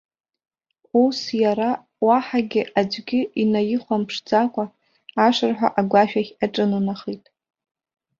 Ус, 1.03 1.19
иара, 1.43 1.69
уаҳагьы 2.05 2.61
аӡәгьы 2.79 3.21
инаихәамԥшӡакәа, 3.41 4.65
ашырҳәа 5.25 5.67
агәашәахь 5.79 6.31
аҿынанахеит. 6.45 7.25